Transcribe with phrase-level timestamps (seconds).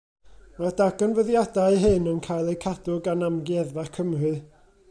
[0.61, 4.37] Mae'r darganfyddiadau hyn yn cael eu cadw gan Amgueddfa Cymru.